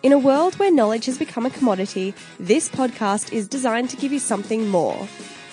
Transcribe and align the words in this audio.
In 0.00 0.12
a 0.12 0.18
world 0.18 0.54
where 0.60 0.70
knowledge 0.70 1.06
has 1.06 1.18
become 1.18 1.44
a 1.44 1.50
commodity, 1.50 2.14
this 2.38 2.68
podcast 2.68 3.32
is 3.32 3.48
designed 3.48 3.90
to 3.90 3.96
give 3.96 4.12
you 4.12 4.20
something 4.20 4.68
more 4.68 5.08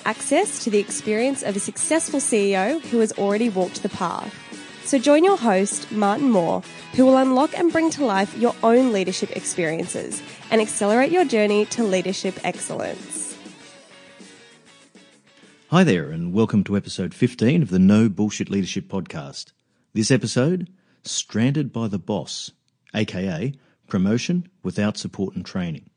access 0.06 0.64
to 0.64 0.70
the 0.70 0.78
experience 0.78 1.42
of 1.42 1.56
a 1.56 1.60
successful 1.60 2.20
CEO 2.20 2.80
who 2.80 3.00
has 3.00 3.12
already 3.14 3.50
walked 3.50 3.82
the 3.82 3.90
path. 3.90 4.32
So 4.84 5.00
join 5.00 5.24
your 5.24 5.36
host, 5.36 5.92
Martin 5.92 6.30
Moore, 6.30 6.62
who 6.94 7.08
will 7.08 7.18
unlock 7.18 7.58
and 7.58 7.72
bring 7.72 7.90
to 7.90 8.06
life 8.06 8.38
your 8.38 8.56
own 8.62 8.94
leadership 8.94 9.36
experiences 9.36 10.22
and 10.52 10.62
accelerate 10.62 11.12
your 11.12 11.26
journey 11.26 11.66
to 11.66 11.84
leadership 11.84 12.40
excellence. 12.44 13.36
Hi 15.72 15.84
there, 15.84 16.12
and 16.12 16.34
welcome 16.34 16.64
to 16.66 16.78
episode 16.78 17.16
15 17.16 17.64
of 17.64 17.72
the 17.72 17.80
No 17.80 18.10
Bullshit 18.10 18.52
Leadership 18.52 18.90
Podcast. 18.90 19.54
This 19.94 20.12
episode, 20.12 20.70
Stranded 21.02 21.74
by 21.74 21.88
the 21.88 21.98
Boss, 21.98 22.52
aka 22.94 23.56
Promotion 23.88 24.50
without 24.63 24.97
support 24.97 25.35
and 25.35 25.46
training. 25.46 25.90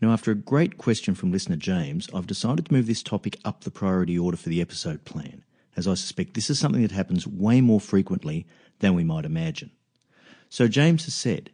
Now, 0.00 0.12
after 0.12 0.30
a 0.30 0.36
great 0.36 0.78
question 0.78 1.14
from 1.14 1.32
listener 1.32 1.56
James, 1.56 2.08
I've 2.14 2.26
decided 2.26 2.66
to 2.66 2.72
move 2.72 2.86
this 2.86 3.02
topic 3.02 3.38
up 3.44 3.64
the 3.64 3.70
priority 3.70 4.18
order 4.18 4.36
for 4.36 4.48
the 4.48 4.60
episode 4.60 5.04
plan, 5.04 5.44
as 5.76 5.88
I 5.88 5.94
suspect 5.94 6.34
this 6.34 6.50
is 6.50 6.58
something 6.58 6.82
that 6.82 6.90
happens 6.90 7.26
way 7.26 7.60
more 7.60 7.80
frequently 7.80 8.46
than 8.80 8.94
we 8.94 9.02
might 9.02 9.24
imagine. 9.24 9.70
So, 10.48 10.68
James 10.68 11.04
has 11.06 11.14
said, 11.14 11.50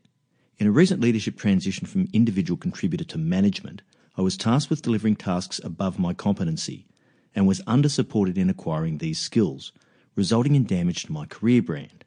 in 0.59 0.67
a 0.67 0.73
recent 0.73 1.01
leadership 1.01 1.39
transition 1.39 1.87
from 1.87 2.09
individual 2.13 2.59
contributor 2.59 3.05
to 3.05 3.19
management, 3.19 3.83
I 4.17 4.23
was 4.23 4.37
tasked 4.37 4.69
with 4.69 4.83
delivering 4.83 5.17
tasks 5.17 5.61
above 5.65 5.99
my 5.99 6.13
competency 6.13 6.87
and 7.35 7.47
was 7.47 7.63
under 7.67 7.89
supported 7.89 8.37
in 8.37 8.51
acquiring 8.51 8.99
these 8.99 9.19
skills, 9.19 9.73
resulting 10.17 10.55
in 10.55 10.65
damage 10.65 11.05
to 11.05 11.13
my 11.13 11.25
career 11.25 11.63
brand. 11.63 12.05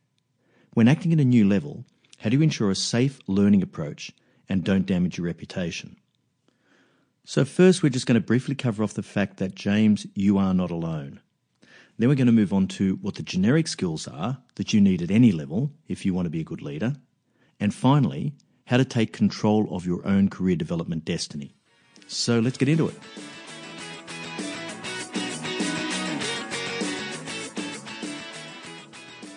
When 0.74 0.88
acting 0.88 1.14
at 1.14 1.20
a 1.20 1.26
new 1.26 1.48
level, 1.48 1.86
how 2.24 2.30
do 2.30 2.38
you 2.38 2.42
ensure 2.42 2.72
a 2.72 2.76
safe 2.76 3.20
learning 3.28 3.62
approach 3.62 4.14
and 4.48 4.64
don't 4.64 4.86
damage 4.86 5.18
your 5.18 5.26
reputation? 5.26 5.98
So, 7.26 7.44
first, 7.44 7.84
we're 7.84 7.90
just 7.90 8.06
going 8.06 8.16
to 8.16 8.26
briefly 8.26 8.56
cover 8.56 8.82
off 8.82 8.94
the 8.94 9.04
fact 9.04 9.38
that, 9.38 9.56
James, 9.56 10.08
you 10.16 10.38
are 10.38 10.54
not 10.54 10.72
alone. 10.72 11.20
Then 11.98 12.08
we're 12.08 12.16
going 12.16 12.28
to 12.28 12.32
move 12.32 12.54
on 12.54 12.68
to 12.68 12.96
what 13.02 13.16
the 13.16 13.24
generic 13.24 13.68
skills 13.68 14.08
are 14.08 14.38
that 14.56 14.72
you 14.72 14.80
need 14.80 15.02
at 15.02 15.12
any 15.12 15.34
level 15.34 15.74
if 15.90 16.06
you 16.06 16.14
want 16.14 16.26
to 16.26 16.30
be 16.30 16.40
a 16.40 16.46
good 16.46 16.62
leader. 16.62 16.96
And 17.60 17.74
finally, 17.74 18.32
how 18.68 18.78
to 18.78 18.86
take 18.86 19.12
control 19.12 19.68
of 19.76 19.86
your 19.86 20.08
own 20.08 20.30
career 20.30 20.56
development 20.56 21.04
destiny. 21.04 21.58
So, 22.08 22.40
let's 22.40 22.58
get 22.58 22.70
into 22.70 22.88
it. 22.88 22.96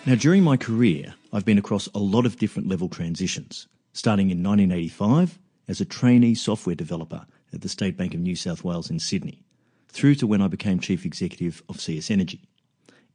Now, 0.07 0.15
during 0.15 0.41
my 0.41 0.55
career, 0.55 1.15
I've 1.33 1.43
been 1.43 1.57
across 1.57 1.87
a 1.87 1.99
lot 1.99 2.25
of 2.25 2.37
different 2.37 2.69
level 2.69 2.87
transitions, 2.87 3.67
starting 3.91 4.29
in 4.29 4.41
1985 4.41 5.37
as 5.67 5.81
a 5.81 5.85
trainee 5.85 6.33
software 6.33 6.77
developer 6.77 7.25
at 7.51 7.59
the 7.59 7.67
State 7.67 7.97
Bank 7.97 8.13
of 8.13 8.21
New 8.21 8.37
South 8.37 8.63
Wales 8.63 8.89
in 8.89 8.99
Sydney, 8.99 9.43
through 9.89 10.15
to 10.15 10.25
when 10.25 10.41
I 10.41 10.47
became 10.47 10.79
Chief 10.79 11.03
Executive 11.03 11.61
of 11.67 11.81
CS 11.81 12.09
Energy. 12.09 12.47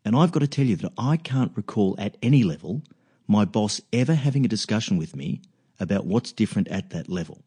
And 0.04 0.14
I've 0.14 0.32
got 0.32 0.40
to 0.40 0.46
tell 0.46 0.66
you 0.66 0.76
that 0.76 0.92
I 0.98 1.16
can't 1.16 1.56
recall 1.56 1.94
at 1.96 2.18
any 2.22 2.44
level 2.44 2.82
my 3.26 3.46
boss 3.46 3.80
ever 3.90 4.12
having 4.12 4.44
a 4.44 4.48
discussion 4.48 4.98
with 4.98 5.16
me 5.16 5.40
about 5.80 6.04
what's 6.04 6.30
different 6.30 6.68
at 6.68 6.90
that 6.90 7.08
level. 7.08 7.42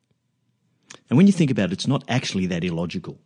And 1.08 1.18
when 1.18 1.28
you 1.28 1.34
think 1.34 1.52
about 1.52 1.70
it, 1.70 1.74
it's 1.74 1.88
not 1.88 2.04
actually 2.08 2.48
that 2.48 2.64
illogical. 2.64 3.20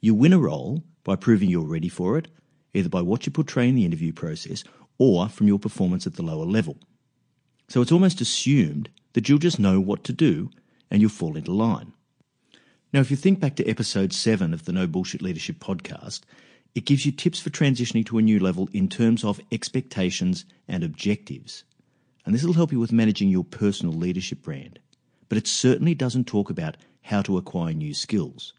You 0.00 0.12
win 0.12 0.32
a 0.32 0.40
role 0.40 0.82
by 1.04 1.14
proving 1.14 1.48
you're 1.48 1.62
ready 1.62 1.88
for 1.88 2.18
it, 2.18 2.26
either 2.74 2.88
by 2.88 3.02
what 3.02 3.26
you 3.26 3.30
portray 3.30 3.68
in 3.68 3.76
the 3.76 3.84
interview 3.84 4.12
process 4.12 4.64
or 5.04 5.28
from 5.28 5.48
your 5.48 5.58
performance 5.58 6.06
at 6.06 6.14
the 6.14 6.22
lower 6.22 6.44
level. 6.44 6.76
So 7.68 7.80
it's 7.82 7.92
almost 7.92 8.20
assumed 8.20 8.88
that 9.14 9.28
you'll 9.28 9.38
just 9.38 9.58
know 9.58 9.80
what 9.80 10.04
to 10.04 10.12
do 10.12 10.50
and 10.90 11.00
you'll 11.00 11.10
fall 11.10 11.36
into 11.36 11.52
line. 11.52 11.92
Now, 12.92 13.00
if 13.00 13.10
you 13.10 13.16
think 13.16 13.40
back 13.40 13.56
to 13.56 13.66
episode 13.66 14.12
7 14.12 14.54
of 14.54 14.64
the 14.64 14.72
No 14.72 14.86
Bullshit 14.86 15.22
Leadership 15.22 15.58
podcast, 15.58 16.20
It 16.74 16.86
gives 16.86 17.04
you 17.04 17.12
tips 17.12 17.38
for 17.38 17.50
transitioning 17.50 18.06
to 18.06 18.18
a 18.18 18.22
new 18.22 18.38
level 18.38 18.68
in 18.72 18.88
terms 18.88 19.24
of 19.24 19.40
expectations 19.50 20.44
and 20.66 20.82
objectives. 20.82 21.64
And 22.24 22.34
this 22.34 22.44
will 22.44 22.54
help 22.54 22.72
you 22.72 22.80
with 22.80 22.92
managing 22.92 23.28
your 23.28 23.44
personal 23.44 23.92
leadership 23.94 24.42
brand. 24.42 24.78
But 25.28 25.38
it 25.38 25.46
certainly 25.46 25.94
doesn't 25.94 26.26
talk 26.26 26.50
about 26.50 26.76
how 27.02 27.20
to 27.22 27.36
acquire 27.36 27.74
new 27.74 27.94
skills. 27.94 28.54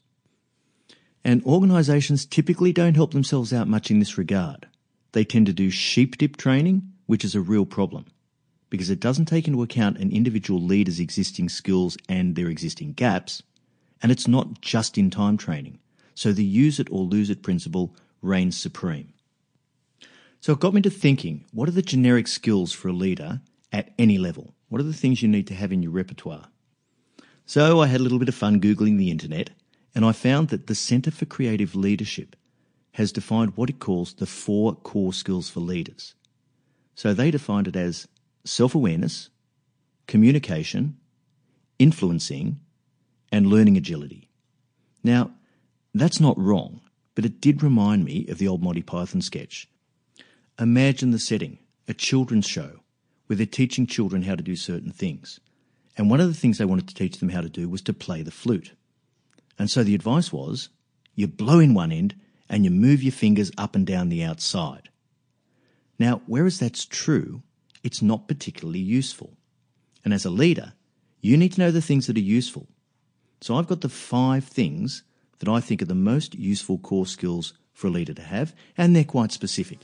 And 1.24 1.44
organisations 1.46 2.26
typically 2.26 2.74
don't 2.74 2.96
help 2.96 3.14
themselves 3.14 3.54
out 3.54 3.68
much 3.68 3.90
in 3.90 4.00
this 4.00 4.18
regard. 4.18 4.68
They 5.14 5.24
tend 5.24 5.46
to 5.46 5.54
do 5.54 5.70
sheep 5.70 6.18
dip 6.18 6.38
training, 6.38 6.92
which 7.06 7.24
is 7.24 7.34
a 7.34 7.42
real 7.42 7.66
problem 7.66 8.06
because 8.74 8.90
it 8.90 9.00
doesn't 9.00 9.26
take 9.26 9.48
into 9.48 9.62
account 9.62 10.00
an 10.00 10.12
individual 10.12 10.60
leader's 10.60 11.00
existing 11.00 11.48
skills 11.48 11.96
and 12.10 12.36
their 12.36 12.50
existing 12.50 12.92
gaps, 12.94 13.44
and 14.02 14.12
it's 14.12 14.28
not 14.28 14.62
just 14.62 14.98
in 14.98 15.12
time 15.12 15.38
training. 15.38 15.78
So 16.16 16.32
the 16.32 16.44
use 16.44 16.80
it 16.80 16.88
or 16.90 17.04
lose 17.04 17.30
it 17.30 17.44
principle 17.44 17.96
reigns 18.24 18.60
supreme. 18.60 19.14
So 20.42 20.54
it 20.54 20.60
got 20.60 20.74
me 20.74 20.82
to 20.82 20.90
thinking 20.90 21.46
what 21.52 21.70
are 21.70 21.74
the 21.74 21.84
generic 21.84 22.28
skills 22.28 22.74
for 22.74 22.88
a 22.88 22.94
leader 22.94 23.42
at 23.72 23.94
any 24.00 24.18
level? 24.18 24.56
What 24.70 24.82
are 24.82 24.86
the 24.86 24.92
things 24.92 25.22
you 25.22 25.28
need 25.28 25.46
to 25.50 25.54
have 25.54 25.72
in 25.72 25.84
your 25.84 25.92
repertoire? 25.92 26.48
So 27.46 27.80
I 27.80 27.86
had 27.86 28.00
a 28.00 28.04
little 28.04 28.18
bit 28.18 28.30
of 28.30 28.34
fun 28.34 28.60
Googling 28.60 28.98
the 28.98 29.12
internet, 29.12 29.52
and 29.94 30.04
I 30.04 30.14
found 30.14 30.50
that 30.50 30.66
the 30.66 30.74
Centre 30.74 31.12
for 31.12 31.26
Creative 31.26 31.76
Leadership 31.76 32.36
has 32.94 33.12
defined 33.12 33.54
what 33.56 33.70
it 33.70 33.80
calls 33.80 34.14
the 34.14 34.26
four 34.26 34.76
core 34.76 35.14
skills 35.14 35.50
for 35.50 35.60
leaders. 35.60 36.16
So 36.96 37.14
they 37.14 37.32
defined 37.32 37.68
it 37.68 37.76
as 37.76 38.08
self 38.46 38.76
awareness, 38.76 39.30
communication, 40.08 40.98
influencing, 41.80 42.60
and 43.32 43.48
learning 43.48 43.78
agility. 43.78 44.30
Now, 45.04 45.32
that's 45.94 46.20
not 46.20 46.38
wrong, 46.38 46.82
but 47.16 47.26
it 47.26 47.42
did 47.42 47.64
remind 47.64 48.06
me 48.06 48.28
of 48.28 48.38
the 48.38 48.48
old 48.48 48.64
Monty 48.64 48.82
Python 48.82 49.22
sketch. 49.22 49.68
Imagine 50.60 51.12
the 51.12 51.20
setting 51.20 51.60
a 51.88 51.94
children's 51.94 52.48
show 52.48 52.80
where 53.28 53.36
they're 53.36 53.46
teaching 53.46 53.86
children 53.86 54.24
how 54.24 54.36
to 54.36 54.44
do 54.44 54.56
certain 54.56 54.92
things. 54.92 55.40
And 55.98 56.10
one 56.10 56.20
of 56.20 56.28
the 56.28 56.34
things 56.34 56.58
they 56.58 56.66
wanted 56.66 56.88
to 56.88 56.96
teach 56.96 57.18
them 57.18 57.30
how 57.30 57.42
to 57.42 57.50
do 57.50 57.68
was 57.68 57.82
to 57.84 57.94
play 57.94 58.22
the 58.22 58.32
flute. 58.32 58.74
And 59.60 59.70
so 59.70 59.84
the 59.84 59.96
advice 59.96 60.32
was 60.32 60.70
you 61.16 61.28
blow 61.28 61.60
in 61.60 61.74
one 61.74 61.92
end 61.92 62.16
and 62.50 62.64
you 62.64 62.72
move 62.72 63.04
your 63.04 63.12
fingers 63.12 63.52
up 63.58 63.76
and 63.76 63.86
down 63.86 64.10
the 64.10 64.24
outside. 64.24 64.90
Now, 66.00 66.22
whereas 66.26 66.60
that's 66.60 66.86
true, 66.86 67.44
it's 67.84 68.02
not 68.02 68.28
particularly 68.28 68.80
useful. 68.80 69.34
And 70.04 70.14
as 70.14 70.26
a 70.26 70.30
leader, 70.30 70.74
you 71.22 71.38
need 71.38 71.54
to 71.54 71.62
know 71.62 71.72
the 71.72 71.82
things 71.82 72.08
that 72.08 72.18
are 72.18 72.22
useful. 72.22 72.68
So 73.42 73.56
I've 73.56 73.68
got 73.68 73.82
the 73.82 73.90
five 73.90 74.44
things 74.46 75.04
that 75.40 75.50
I 75.50 75.60
think 75.60 75.82
are 75.82 75.86
the 75.86 75.96
most 75.96 76.36
useful 76.36 76.78
core 76.78 77.06
skills 77.06 77.54
for 77.74 77.88
a 77.88 77.92
leader 77.92 78.14
to 78.14 78.22
have, 78.22 78.56
and 78.78 78.96
they're 78.96 79.04
quite 79.04 79.32
specific. 79.32 79.80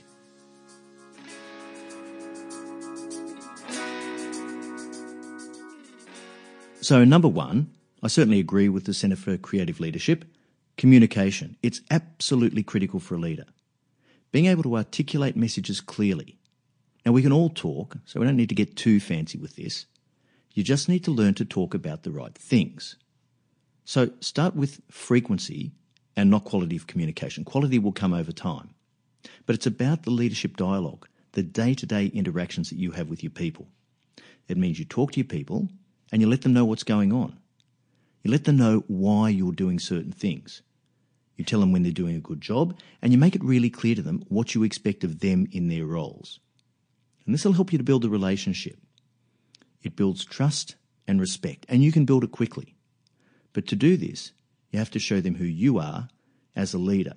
So, 6.80 7.04
number 7.04 7.28
one, 7.28 7.70
I 8.02 8.08
certainly 8.08 8.40
agree 8.40 8.68
with 8.68 8.84
the 8.84 8.94
Centre 8.94 9.16
for 9.16 9.36
Creative 9.36 9.78
Leadership 9.80 10.24
communication. 10.80 11.56
It's 11.62 11.82
absolutely 11.92 12.64
critical 12.64 12.98
for 12.98 13.14
a 13.14 13.18
leader. 13.18 13.46
Being 14.32 14.46
able 14.46 14.64
to 14.64 14.76
articulate 14.76 15.36
messages 15.36 15.80
clearly, 15.80 16.40
now, 17.04 17.12
we 17.12 17.22
can 17.22 17.32
all 17.32 17.48
talk, 17.48 17.96
so 18.04 18.20
we 18.20 18.26
don't 18.26 18.36
need 18.36 18.50
to 18.50 18.54
get 18.54 18.76
too 18.76 19.00
fancy 19.00 19.38
with 19.38 19.56
this. 19.56 19.86
You 20.52 20.62
just 20.62 20.88
need 20.88 21.04
to 21.04 21.10
learn 21.10 21.34
to 21.34 21.44
talk 21.44 21.74
about 21.74 22.02
the 22.02 22.10
right 22.10 22.36
things. 22.36 22.96
So, 23.84 24.10
start 24.20 24.54
with 24.54 24.82
frequency 24.90 25.72
and 26.16 26.30
not 26.30 26.44
quality 26.44 26.76
of 26.76 26.86
communication. 26.86 27.44
Quality 27.44 27.78
will 27.78 27.92
come 27.92 28.12
over 28.12 28.32
time. 28.32 28.70
But 29.46 29.54
it's 29.54 29.66
about 29.66 30.02
the 30.02 30.10
leadership 30.10 30.56
dialogue, 30.56 31.08
the 31.32 31.42
day 31.42 31.74
to 31.74 31.86
day 31.86 32.06
interactions 32.06 32.68
that 32.68 32.78
you 32.78 32.90
have 32.92 33.08
with 33.08 33.22
your 33.22 33.30
people. 33.30 33.68
It 34.48 34.58
means 34.58 34.78
you 34.78 34.84
talk 34.84 35.12
to 35.12 35.20
your 35.20 35.24
people 35.24 35.68
and 36.12 36.20
you 36.20 36.28
let 36.28 36.42
them 36.42 36.52
know 36.52 36.64
what's 36.64 36.82
going 36.82 37.12
on. 37.12 37.38
You 38.22 38.30
let 38.30 38.44
them 38.44 38.56
know 38.56 38.84
why 38.88 39.30
you're 39.30 39.52
doing 39.52 39.78
certain 39.78 40.12
things. 40.12 40.60
You 41.40 41.44
tell 41.44 41.60
them 41.60 41.72
when 41.72 41.84
they're 41.84 41.90
doing 41.90 42.16
a 42.16 42.20
good 42.20 42.42
job 42.42 42.78
and 43.00 43.12
you 43.12 43.18
make 43.18 43.34
it 43.34 43.42
really 43.42 43.70
clear 43.70 43.94
to 43.94 44.02
them 44.02 44.22
what 44.28 44.54
you 44.54 44.62
expect 44.62 45.04
of 45.04 45.20
them 45.20 45.48
in 45.50 45.68
their 45.68 45.86
roles. 45.86 46.38
And 47.24 47.32
this 47.34 47.46
will 47.46 47.54
help 47.54 47.72
you 47.72 47.78
to 47.78 47.84
build 47.84 48.04
a 48.04 48.10
relationship. 48.10 48.76
It 49.82 49.96
builds 49.96 50.22
trust 50.22 50.74
and 51.08 51.18
respect, 51.18 51.64
and 51.66 51.82
you 51.82 51.92
can 51.92 52.04
build 52.04 52.24
it 52.24 52.30
quickly. 52.30 52.76
But 53.54 53.66
to 53.68 53.74
do 53.74 53.96
this, 53.96 54.32
you 54.70 54.78
have 54.78 54.90
to 54.90 54.98
show 54.98 55.22
them 55.22 55.36
who 55.36 55.46
you 55.46 55.78
are 55.78 56.10
as 56.54 56.74
a 56.74 56.78
leader. 56.78 57.14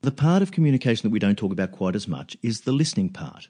The 0.00 0.12
part 0.12 0.42
of 0.42 0.52
communication 0.52 1.02
that 1.02 1.12
we 1.12 1.18
don't 1.18 1.36
talk 1.36 1.50
about 1.50 1.72
quite 1.72 1.96
as 1.96 2.06
much 2.06 2.36
is 2.44 2.60
the 2.60 2.70
listening 2.70 3.08
part. 3.08 3.48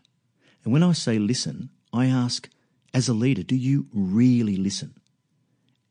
And 0.64 0.72
when 0.72 0.82
I 0.82 0.92
say 0.92 1.18
listen, 1.18 1.68
I 1.92 2.06
ask, 2.06 2.48
as 2.94 3.06
a 3.06 3.12
leader, 3.12 3.42
do 3.42 3.54
you 3.54 3.86
really 3.92 4.56
listen? 4.56 4.94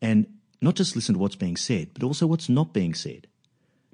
And 0.01 0.25
not 0.61 0.73
just 0.73 0.95
listen 0.95 1.13
to 1.13 1.19
what's 1.19 1.35
being 1.35 1.57
said, 1.57 1.89
but 1.93 2.01
also 2.01 2.25
what's 2.25 2.49
not 2.49 2.73
being 2.73 2.95
said. 2.95 3.27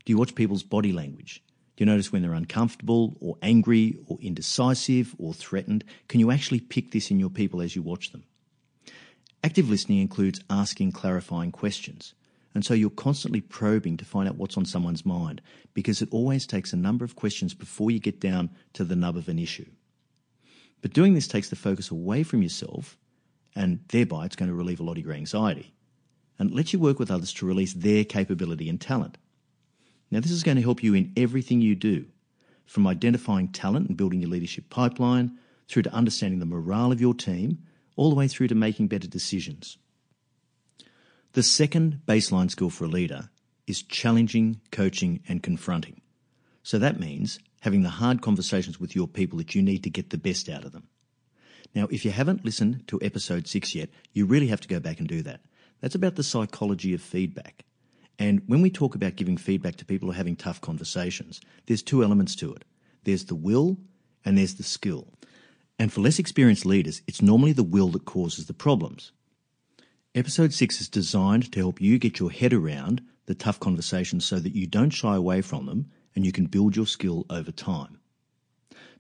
Do 0.06 0.12
you 0.12 0.18
watch 0.18 0.36
people's 0.36 0.64
body 0.64 0.92
language? 0.92 1.44
Do 1.76 1.84
you 1.84 1.86
notice 1.86 2.12
when 2.12 2.22
they're 2.22 2.34
uncomfortable 2.34 3.18
or 3.20 3.38
angry 3.42 3.98
or 4.08 4.18
indecisive 4.22 5.16
or 5.18 5.34
threatened? 5.34 5.84
Can 6.08 6.20
you 6.20 6.32
actually 6.32 6.60
pick 6.60 6.92
this 6.92 7.12
in 7.12 7.20
your 7.20 7.30
people 7.30 7.62
as 7.62 7.76
you 7.76 7.82
watch 7.82 8.12
them? 8.12 8.24
Active 9.44 9.70
listening 9.70 10.00
includes 10.00 10.42
asking 10.50 10.92
clarifying 10.92 11.52
questions. 11.52 12.14
And 12.54 12.66
so 12.66 12.74
you're 12.74 12.90
constantly 12.90 13.42
probing 13.42 13.98
to 13.98 14.06
find 14.06 14.28
out 14.28 14.36
what's 14.36 14.58
on 14.58 14.66
someone's 14.66 15.06
mind 15.06 15.42
because 15.74 16.02
it 16.02 16.10
always 16.12 16.46
takes 16.46 16.74
a 16.74 16.78
number 16.78 17.06
of 17.06 17.16
questions 17.16 17.54
before 17.54 17.92
you 17.92 18.00
get 18.00 18.20
down 18.20 18.50
to 18.74 18.84
the 18.84 18.96
nub 18.96 19.16
of 19.16 19.30
an 19.30 19.40
issue. 19.40 19.70
But 20.82 20.94
doing 20.94 21.14
this 21.14 21.28
takes 21.28 21.50
the 21.50 21.56
focus 21.56 21.92
away 21.92 22.24
from 22.24 22.42
yourself, 22.42 22.98
and 23.56 23.80
thereby 23.90 24.26
it's 24.26 24.36
going 24.36 24.50
to 24.50 24.56
relieve 24.56 24.80
a 24.80 24.84
lot 24.84 24.98
of 24.98 25.04
your 25.04 25.14
anxiety. 25.14 25.74
And 26.40 26.52
let 26.52 26.74
you 26.74 26.80
work 26.80 26.98
with 26.98 27.12
others 27.12 27.32
to 27.34 27.46
release 27.46 27.74
their 27.74 28.04
capability 28.04 28.68
and 28.68 28.82
talent. 28.82 29.18
Now, 30.12 30.20
this 30.20 30.32
is 30.32 30.44
going 30.44 30.58
to 30.58 30.64
help 30.64 30.84
you 30.84 30.94
in 30.94 31.14
everything 31.16 31.62
you 31.62 31.74
do, 31.74 32.06
from 32.66 32.86
identifying 32.86 33.48
talent 33.48 33.88
and 33.88 33.98
building 33.98 34.20
your 34.20 34.30
leadership 34.30 34.70
pipeline, 34.70 35.38
through 35.68 35.84
to 35.84 35.94
understanding 35.94 36.40
the 36.40 36.46
morale 36.46 36.92
of 36.92 37.00
your 37.00 37.14
team, 37.14 37.60
all 37.96 38.10
the 38.10 38.16
way 38.16 38.28
through 38.28 38.50
to 38.50 38.56
making 38.56 38.88
better 38.88 39.08
decisions. 39.08 39.78
The 41.32 41.44
second 41.44 42.02
baseline 42.06 42.52
skill 42.52 42.70
for 42.70 42.84
a 42.84 42.90
leader 42.90 43.30
is 43.68 43.82
challenging, 43.82 44.60
coaching, 44.72 45.22
and 45.30 45.42
confronting. 45.42 46.02
So 46.62 46.78
that 46.78 47.00
means 47.00 47.40
having 47.62 47.84
the 47.84 47.90
hard 47.90 48.22
conversations 48.22 48.80
with 48.80 48.96
your 48.96 49.08
people 49.08 49.38
that 49.38 49.56
you 49.56 49.62
need 49.62 49.84
to 49.84 49.90
get 49.90 50.10
the 50.10 50.18
best 50.18 50.50
out 50.50 50.66
of 50.66 50.74
them. 50.74 50.88
Now, 51.74 51.88
if 51.90 52.04
you 52.04 52.12
haven't 52.12 52.44
listened 52.44 52.86
to 52.88 53.00
episode 53.02 53.48
six 53.48 53.74
yet, 53.74 53.90
you 54.12 54.26
really 54.26 54.48
have 54.48 54.62
to 54.62 54.68
go 54.68 54.80
back 54.82 55.00
and 55.00 55.08
do 55.08 55.22
that. 55.22 55.40
That's 55.80 55.96
about 55.96 56.16
the 56.16 56.24
psychology 56.24 56.94
of 56.94 57.02
feedback. 57.02 57.64
And 58.22 58.44
when 58.46 58.62
we 58.62 58.70
talk 58.70 58.94
about 58.94 59.16
giving 59.16 59.36
feedback 59.36 59.78
to 59.78 59.86
people 59.86 60.08
who 60.08 60.12
are 60.12 60.16
having 60.16 60.36
tough 60.36 60.62
conversations, 60.62 61.42
there's 61.66 61.82
two 61.82 62.04
elements 62.04 62.36
to 62.36 62.54
it 62.54 62.64
there's 63.04 63.26
the 63.26 63.34
will 63.34 63.78
and 64.24 64.38
there's 64.38 64.54
the 64.54 64.64
skill. 64.64 65.08
And 65.80 65.92
for 65.92 66.02
less 66.02 66.20
experienced 66.20 66.64
leaders, 66.64 67.02
it's 67.08 67.24
normally 67.24 67.52
the 67.52 67.64
will 67.64 67.88
that 67.90 68.06
causes 68.06 68.46
the 68.46 68.54
problems. 68.54 69.12
Episode 70.14 70.54
6 70.54 70.82
is 70.82 70.88
designed 70.88 71.52
to 71.52 71.60
help 71.60 71.82
you 71.82 71.98
get 71.98 72.20
your 72.20 72.30
head 72.30 72.54
around 72.54 73.02
the 73.26 73.34
tough 73.34 73.60
conversations 73.60 74.24
so 74.24 74.38
that 74.38 74.54
you 74.54 74.68
don't 74.68 74.92
shy 74.92 75.16
away 75.16 75.42
from 75.42 75.66
them 75.66 75.90
and 76.16 76.24
you 76.24 76.32
can 76.32 76.46
build 76.46 76.76
your 76.76 76.86
skill 76.86 77.26
over 77.28 77.52
time. 77.52 77.98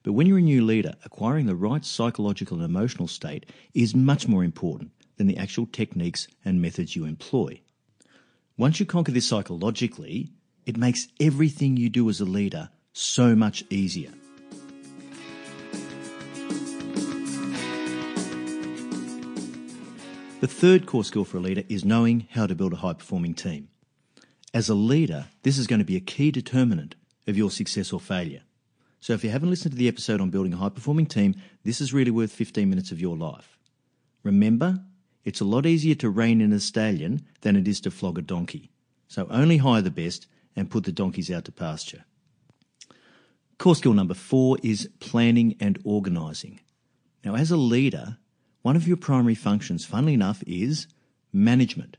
But 0.02 0.14
when 0.14 0.26
you're 0.26 0.40
a 0.40 0.42
new 0.42 0.66
leader, 0.66 0.96
acquiring 1.06 1.46
the 1.46 1.56
right 1.56 1.86
psychological 1.86 2.58
and 2.58 2.66
emotional 2.66 3.08
state 3.08 3.46
is 3.76 3.94
much 3.94 4.28
more 4.28 4.44
important 4.44 4.90
than 5.18 5.28
the 5.28 5.38
actual 5.38 5.68
techniques 5.68 6.28
and 6.44 6.60
methods 6.60 6.96
you 6.96 7.06
employ. 7.06 7.62
Once 8.58 8.80
you 8.80 8.86
conquer 8.86 9.12
this 9.12 9.28
psychologically, 9.28 10.30
it 10.66 10.78
makes 10.78 11.08
everything 11.20 11.78
you 11.78 11.90
do 11.90 12.10
as 12.10 12.20
a 12.20 12.26
leader 12.26 12.70
so 12.94 13.36
much 13.36 13.64
easier. 13.70 14.12
The 20.42 20.48
third 20.48 20.86
core 20.86 21.04
skill 21.04 21.24
for 21.24 21.38
a 21.38 21.40
leader 21.40 21.64
is 21.70 21.86
knowing 21.86 22.28
how 22.32 22.48
to 22.48 22.56
build 22.56 22.74
a 22.74 22.78
high 22.78 22.94
performing 22.94 23.36
team. 23.36 23.70
As 24.54 24.70
a 24.70 24.76
leader, 24.76 25.28
this 25.44 25.58
is 25.58 25.68
going 25.68 25.80
to 25.80 25.86
be 25.86 25.96
a 25.96 26.02
key 26.02 26.32
determinant 26.32 26.96
of 27.28 27.38
your 27.38 27.52
success 27.52 27.94
or 27.94 28.00
failure. 28.00 28.42
So 29.00 29.14
if 29.14 29.24
you 29.24 29.30
haven't 29.30 29.50
listened 29.50 29.72
to 29.72 29.78
the 29.78 29.88
episode 29.88 30.20
on 30.20 30.30
building 30.30 30.54
a 30.54 30.58
high 30.58 30.70
performing 30.70 31.06
team, 31.06 31.36
this 31.64 31.80
is 31.80 31.94
really 31.94 32.12
worth 32.12 32.32
15 32.32 32.70
minutes 32.70 32.92
of 32.92 33.00
your 33.00 33.16
life. 33.16 33.58
Remember, 34.24 34.84
it's 35.24 35.42
a 35.42 35.46
lot 35.46 35.66
easier 35.66 35.96
to 35.96 36.10
rein 36.10 36.42
in 36.42 36.52
a 36.52 36.60
stallion 36.60 37.26
than 37.42 37.56
it 37.56 37.68
is 37.68 37.80
to 37.82 37.92
flog 37.92 38.18
a 38.18 38.22
donkey. 38.22 38.72
So 39.08 39.28
only 39.30 39.58
hire 39.58 39.82
the 39.82 39.92
best 39.92 40.28
and 40.56 40.70
put 40.70 40.86
the 40.86 40.92
donkeys 40.92 41.32
out 41.32 41.46
to 41.46 41.52
pasture. 41.52 42.06
Core 43.58 43.76
skill 43.76 43.94
number 43.94 44.16
four 44.16 44.58
is 44.64 44.90
planning 45.00 45.56
and 45.60 45.78
organising. 45.84 46.62
Now, 47.24 47.36
as 47.36 47.52
a 47.52 47.58
leader, 47.58 48.18
one 48.64 48.76
of 48.76 48.88
your 48.88 48.98
primary 48.98 49.36
functions, 49.36 49.86
funnily 49.86 50.16
enough, 50.16 50.44
is 50.48 50.88
management. 51.32 51.98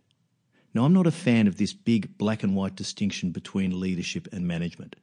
Now, 0.75 0.85
I'm 0.85 0.93
not 0.93 1.07
a 1.07 1.13
fan 1.13 1.47
of 1.47 1.59
this 1.59 1.73
big 1.73 2.19
black 2.19 2.43
and 2.43 2.57
white 2.57 2.75
distinction 2.75 3.31
between 3.31 3.79
leadership 3.79 4.27
and 4.33 4.47
management, 4.49 4.97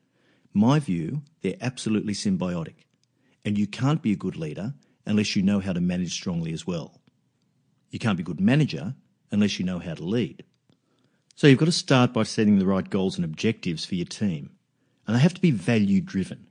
My 0.51 0.79
view, 0.79 1.21
they're 1.41 1.55
absolutely 1.61 2.13
symbiotic. 2.13 2.85
And 3.45 3.57
you 3.57 3.67
can't 3.67 4.01
be 4.01 4.11
a 4.11 4.17
good 4.17 4.35
leader 4.35 4.73
unless 5.05 5.35
you 5.35 5.41
know 5.41 5.59
how 5.59 5.73
to 5.73 5.81
manage 5.81 6.13
strongly 6.13 6.53
as 6.53 6.65
well. 6.65 6.98
You 7.89 7.99
can't 7.99 8.17
be 8.17 8.23
a 8.23 8.25
good 8.25 8.39
manager 8.39 8.95
unless 9.31 9.59
you 9.59 9.65
know 9.65 9.79
how 9.79 9.93
to 9.93 10.03
lead. 10.03 10.43
So 11.35 11.47
you've 11.47 11.59
got 11.59 11.65
to 11.65 11.71
start 11.71 12.13
by 12.13 12.23
setting 12.23 12.59
the 12.59 12.65
right 12.65 12.89
goals 12.89 13.15
and 13.15 13.25
objectives 13.25 13.85
for 13.85 13.95
your 13.95 14.05
team. 14.05 14.51
And 15.07 15.15
they 15.15 15.21
have 15.21 15.33
to 15.33 15.41
be 15.41 15.51
value 15.51 16.01
driven. 16.01 16.47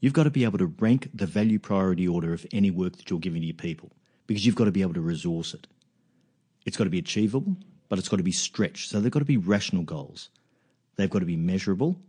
You've 0.00 0.12
got 0.12 0.24
to 0.24 0.30
be 0.30 0.44
able 0.44 0.58
to 0.58 0.66
rank 0.66 1.08
the 1.14 1.26
value 1.26 1.58
priority 1.58 2.08
order 2.08 2.32
of 2.32 2.44
any 2.52 2.70
work 2.70 2.96
that 2.96 3.08
you're 3.08 3.20
giving 3.20 3.42
to 3.42 3.46
your 3.46 3.54
people 3.54 3.92
because 4.26 4.44
you've 4.44 4.56
got 4.56 4.64
to 4.64 4.72
be 4.72 4.82
able 4.82 4.94
to 4.94 5.00
resource 5.00 5.54
it. 5.54 5.66
It's 6.66 6.76
got 6.76 6.84
to 6.84 6.90
be 6.90 6.98
achievable, 6.98 7.56
but 7.88 7.98
it's 7.98 8.08
got 8.08 8.16
to 8.16 8.22
be 8.22 8.32
stretched. 8.32 8.90
So 8.90 9.00
they've 9.00 9.12
got 9.12 9.20
to 9.20 9.24
be 9.24 9.36
rational 9.36 9.84
goals. 9.84 10.28
They've 10.96 11.10
got 11.10 11.20
to 11.20 11.26
be 11.26 11.36
measurable, 11.36 12.00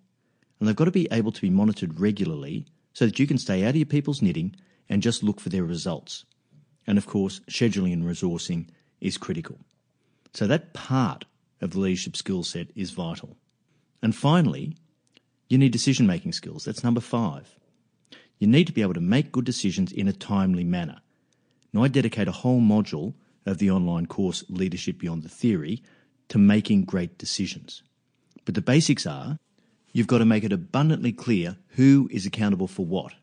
and 0.60 0.68
they've 0.68 0.76
got 0.76 0.86
to 0.86 0.92
be 0.92 1.08
able 1.12 1.32
to 1.32 1.42
be 1.42 1.50
monitored 1.50 2.00
regularly 2.00 2.66
so 2.94 3.06
that 3.06 3.20
you 3.20 3.28
can 3.28 3.38
stay 3.38 3.64
out 3.64 3.70
of 3.70 3.76
your 3.76 3.86
people's 3.86 4.22
knitting 4.22 4.56
and 4.90 5.02
just 5.02 5.24
look 5.24 5.40
for 5.40 5.50
their 5.50 5.64
results. 5.64 6.26
And 6.86 6.98
of 6.98 7.06
course, 7.08 7.40
scheduling 7.50 7.94
and 7.94 8.04
resourcing 8.04 8.68
is 9.00 9.18
critical. 9.18 9.60
So 10.34 10.48
that 10.48 10.74
part 10.74 11.26
of 11.62 11.72
the 11.72 11.80
leadership 11.80 12.16
skill 12.16 12.44
set 12.44 12.68
is 12.76 12.92
vital. 12.92 13.38
And 14.02 14.16
finally, 14.16 14.76
you 15.50 15.58
need 15.58 15.72
decision 15.72 16.08
making 16.08 16.34
skills. 16.34 16.66
That's 16.66 16.84
number 16.84 17.02
five. 17.02 17.56
You 18.40 18.48
need 18.48 18.68
to 18.68 18.74
be 18.74 18.82
able 18.82 18.96
to 18.96 19.02
make 19.02 19.32
good 19.32 19.46
decisions 19.46 19.92
in 19.92 20.08
a 20.08 20.14
timely 20.14 20.64
manner. 20.64 21.00
Now, 21.72 21.84
I 21.84 21.88
dedicate 21.88 22.28
a 22.28 22.34
whole 22.34 22.60
module 22.60 23.14
of 23.46 23.58
the 23.58 23.72
online 23.72 24.06
course 24.06 24.44
Leadership 24.50 25.00
Beyond 25.00 25.24
the 25.24 25.30
Theory 25.30 25.82
to 26.30 26.38
making 26.38 26.86
great 26.86 27.18
decisions. 27.18 27.84
But 28.46 28.56
the 28.56 28.62
basics 28.62 29.06
are 29.06 29.38
you've 29.92 30.08
got 30.08 30.18
to 30.18 30.26
make 30.26 30.44
it 30.44 30.52
abundantly 30.52 31.12
clear 31.12 31.58
who 31.70 32.10
is 32.12 32.26
accountable 32.26 32.68
for 32.68 32.86
what, 32.86 33.14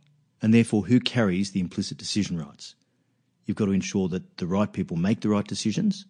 and 0.41 0.55
therefore 0.55 0.87
who 0.87 1.01
carries 1.01 1.51
the 1.51 1.61
implicit 1.61 1.99
decision 1.99 2.39
rights. 2.39 2.75
You've 3.51 3.57
got 3.57 3.67
to 3.67 3.73
ensure 3.73 4.07
that 4.11 4.37
the 4.37 4.47
right 4.47 4.73
people 4.73 4.97
make 4.97 5.23
the 5.23 5.29
right 5.29 5.45
decisions. 5.45 6.07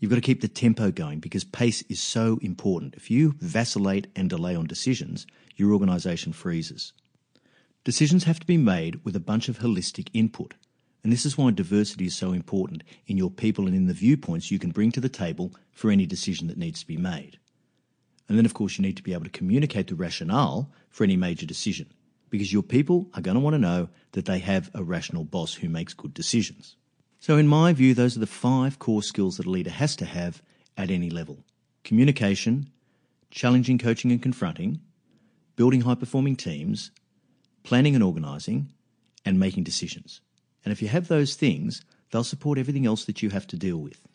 You've 0.00 0.10
got 0.10 0.16
to 0.16 0.20
keep 0.20 0.40
the 0.40 0.48
tempo 0.48 0.90
going 0.90 1.20
because 1.20 1.44
pace 1.44 1.82
is 1.82 2.00
so 2.00 2.40
important. 2.42 2.96
If 2.96 3.12
you 3.12 3.36
vacillate 3.38 4.08
and 4.16 4.28
delay 4.28 4.56
on 4.56 4.66
decisions, 4.66 5.24
your 5.54 5.72
organisation 5.72 6.32
freezes. 6.32 6.92
Decisions 7.84 8.24
have 8.24 8.40
to 8.40 8.46
be 8.46 8.56
made 8.56 9.04
with 9.04 9.14
a 9.14 9.20
bunch 9.20 9.48
of 9.48 9.60
holistic 9.60 10.08
input. 10.12 10.54
And 11.04 11.12
this 11.12 11.24
is 11.24 11.38
why 11.38 11.52
diversity 11.52 12.06
is 12.06 12.16
so 12.16 12.32
important 12.32 12.82
in 13.06 13.16
your 13.16 13.30
people 13.30 13.68
and 13.68 13.76
in 13.76 13.86
the 13.86 13.94
viewpoints 13.94 14.50
you 14.50 14.58
can 14.58 14.72
bring 14.72 14.90
to 14.90 15.00
the 15.00 15.08
table 15.08 15.54
for 15.70 15.92
any 15.92 16.06
decision 16.06 16.48
that 16.48 16.58
needs 16.58 16.80
to 16.80 16.88
be 16.88 16.96
made. 16.96 17.38
And 18.28 18.36
then, 18.36 18.46
of 18.46 18.54
course, 18.54 18.78
you 18.78 18.82
need 18.82 18.96
to 18.96 19.04
be 19.04 19.12
able 19.12 19.26
to 19.26 19.30
communicate 19.30 19.86
the 19.86 19.94
rationale 19.94 20.72
for 20.90 21.04
any 21.04 21.16
major 21.16 21.46
decision 21.46 21.86
because 22.30 22.52
your 22.52 22.62
people 22.62 23.08
are 23.14 23.22
going 23.22 23.34
to 23.34 23.40
want 23.40 23.54
to 23.54 23.58
know 23.58 23.88
that 24.12 24.24
they 24.24 24.38
have 24.38 24.70
a 24.74 24.82
rational 24.82 25.24
boss 25.24 25.54
who 25.54 25.68
makes 25.68 25.94
good 25.94 26.14
decisions. 26.14 26.76
So, 27.20 27.36
in 27.36 27.48
my 27.48 27.72
view, 27.72 27.94
those 27.94 28.16
are 28.16 28.20
the 28.20 28.26
five 28.26 28.78
core 28.78 29.02
skills 29.02 29.36
that 29.36 29.46
a 29.46 29.50
leader 29.50 29.70
has 29.70 29.96
to 29.96 30.04
have 30.04 30.42
at 30.76 30.90
any 30.90 31.10
level 31.10 31.44
communication, 31.84 32.70
challenging, 33.30 33.78
coaching, 33.78 34.12
and 34.12 34.22
confronting, 34.22 34.80
building 35.56 35.82
high 35.82 35.94
performing 35.94 36.36
teams, 36.36 36.90
planning 37.64 37.94
and 37.94 38.04
organising, 38.04 38.72
and 39.24 39.38
making 39.38 39.64
decisions. 39.64 40.20
And 40.64 40.72
if 40.72 40.80
you 40.82 40.88
have 40.88 41.08
those 41.08 41.34
things, 41.34 41.82
they'll 42.10 42.24
support 42.24 42.58
everything 42.58 42.86
else 42.86 43.04
that 43.04 43.22
you 43.22 43.30
have 43.30 43.46
to 43.48 43.56
deal 43.56 43.78
with. 43.78 44.07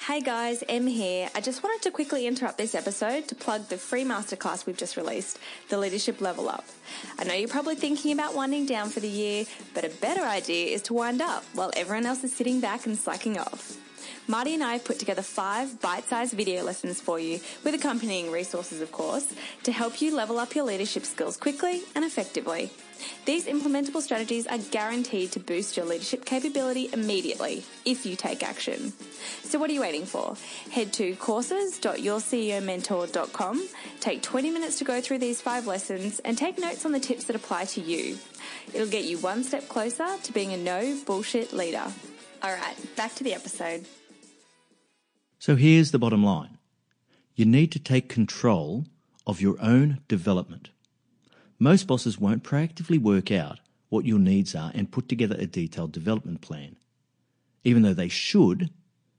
Hey 0.00 0.20
guys, 0.20 0.64
Em 0.68 0.88
here. 0.88 1.28
I 1.32 1.40
just 1.40 1.62
wanted 1.62 1.80
to 1.82 1.92
quickly 1.92 2.26
interrupt 2.26 2.58
this 2.58 2.74
episode 2.74 3.28
to 3.28 3.36
plug 3.36 3.68
the 3.68 3.76
free 3.76 4.02
masterclass 4.04 4.66
we've 4.66 4.76
just 4.76 4.96
released, 4.96 5.38
The 5.68 5.78
Leadership 5.78 6.20
Level 6.20 6.48
Up. 6.48 6.64
I 7.20 7.24
know 7.24 7.34
you're 7.34 7.48
probably 7.48 7.76
thinking 7.76 8.10
about 8.10 8.34
winding 8.34 8.66
down 8.66 8.88
for 8.88 8.98
the 8.98 9.08
year, 9.08 9.44
but 9.74 9.84
a 9.84 9.90
better 9.90 10.22
idea 10.22 10.74
is 10.74 10.82
to 10.82 10.94
wind 10.94 11.22
up 11.22 11.44
while 11.54 11.70
everyone 11.76 12.06
else 12.06 12.24
is 12.24 12.34
sitting 12.34 12.58
back 12.58 12.84
and 12.84 12.98
slacking 12.98 13.38
off. 13.38 13.76
Marty 14.28 14.54
and 14.54 14.62
I 14.62 14.74
have 14.74 14.84
put 14.84 14.98
together 14.98 15.22
five 15.22 15.80
bite 15.80 16.04
sized 16.04 16.34
video 16.34 16.62
lessons 16.62 17.00
for 17.00 17.18
you, 17.18 17.40
with 17.64 17.74
accompanying 17.74 18.30
resources, 18.30 18.80
of 18.80 18.92
course, 18.92 19.32
to 19.64 19.72
help 19.72 20.00
you 20.00 20.14
level 20.14 20.38
up 20.38 20.54
your 20.54 20.64
leadership 20.64 21.04
skills 21.04 21.36
quickly 21.36 21.82
and 21.94 22.04
effectively. 22.04 22.70
These 23.24 23.46
implementable 23.46 24.00
strategies 24.00 24.46
are 24.46 24.58
guaranteed 24.58 25.32
to 25.32 25.40
boost 25.40 25.76
your 25.76 25.86
leadership 25.86 26.24
capability 26.24 26.88
immediately 26.92 27.64
if 27.84 28.06
you 28.06 28.16
take 28.16 28.42
action. 28.42 28.92
So, 29.42 29.58
what 29.58 29.68
are 29.70 29.72
you 29.72 29.80
waiting 29.80 30.06
for? 30.06 30.36
Head 30.70 30.92
to 30.94 31.14
courses.yourceomentor.com, 31.16 33.68
take 34.00 34.22
20 34.22 34.50
minutes 34.50 34.78
to 34.78 34.84
go 34.84 35.00
through 35.00 35.18
these 35.18 35.40
five 35.40 35.66
lessons, 35.66 36.20
and 36.20 36.38
take 36.38 36.58
notes 36.58 36.86
on 36.86 36.92
the 36.92 37.00
tips 37.00 37.24
that 37.24 37.36
apply 37.36 37.64
to 37.66 37.80
you. 37.80 38.18
It'll 38.72 38.88
get 38.88 39.04
you 39.04 39.18
one 39.18 39.44
step 39.44 39.68
closer 39.68 40.06
to 40.22 40.32
being 40.32 40.52
a 40.52 40.56
no 40.56 40.98
bullshit 41.04 41.52
leader. 41.52 41.92
All 42.44 42.50
right, 42.52 42.96
back 42.96 43.14
to 43.14 43.24
the 43.24 43.34
episode. 43.34 43.86
So 45.38 45.54
here's 45.54 45.92
the 45.92 45.98
bottom 45.98 46.24
line 46.24 46.58
you 47.36 47.44
need 47.44 47.70
to 47.72 47.78
take 47.78 48.08
control 48.08 48.84
of 49.26 49.40
your 49.40 49.56
own 49.60 50.00
development. 50.08 50.70
Most 51.60 51.86
bosses 51.86 52.18
won't 52.18 52.42
proactively 52.42 52.98
work 52.98 53.30
out 53.30 53.60
what 53.90 54.06
your 54.06 54.18
needs 54.18 54.56
are 54.56 54.72
and 54.74 54.90
put 54.90 55.08
together 55.08 55.36
a 55.38 55.46
detailed 55.46 55.92
development 55.92 56.40
plan. 56.40 56.76
Even 57.62 57.82
though 57.82 57.94
they 57.94 58.08
should, 58.08 58.70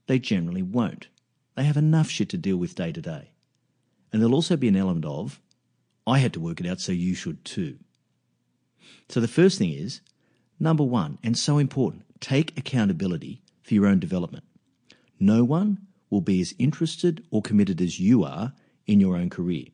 they 0.06 0.18
generally 0.18 0.62
won't. 0.62 1.08
They 1.54 1.64
have 1.64 1.78
enough 1.78 2.10
shit 2.10 2.28
to 2.30 2.36
deal 2.36 2.58
with 2.58 2.74
day 2.74 2.92
to 2.92 3.00
day. 3.00 3.30
And 4.12 4.20
there'll 4.20 4.34
also 4.34 4.56
be 4.58 4.68
an 4.68 4.76
element 4.76 5.06
of, 5.06 5.40
I 6.06 6.18
had 6.18 6.34
to 6.34 6.40
work 6.40 6.60
it 6.60 6.66
out, 6.66 6.80
so 6.80 6.92
you 6.92 7.14
should 7.14 7.42
too. 7.42 7.78
So 9.08 9.20
the 9.20 9.28
first 9.28 9.58
thing 9.58 9.70
is, 9.70 10.02
number 10.58 10.84
one, 10.84 11.18
and 11.22 11.38
so 11.38 11.58
important, 11.58 12.04
take 12.20 12.56
accountability 12.58 13.42
for 13.62 13.74
your 13.74 13.86
own 13.86 13.98
development. 13.98 14.44
No 15.18 15.44
one 15.44 15.78
will 16.10 16.20
be 16.20 16.40
as 16.40 16.54
interested 16.58 17.24
or 17.30 17.42
committed 17.42 17.80
as 17.80 17.98
you 17.98 18.24
are 18.24 18.52
in 18.86 19.00
your 19.00 19.16
own 19.16 19.30
career. 19.30 19.66